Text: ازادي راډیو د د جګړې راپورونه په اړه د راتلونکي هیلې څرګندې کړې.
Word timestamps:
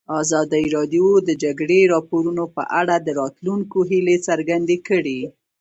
ازادي 0.21 0.63
راډیو 0.75 1.07
د 1.21 1.23
د 1.27 1.29
جګړې 1.43 1.79
راپورونه 1.93 2.43
په 2.55 2.63
اړه 2.79 2.95
د 2.99 3.07
راتلونکي 3.19 3.77
هیلې 3.89 4.17
څرګندې 4.27 4.77
کړې. 4.87 5.19